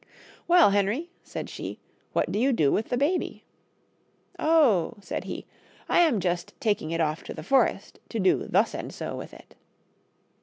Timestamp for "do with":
2.53-2.89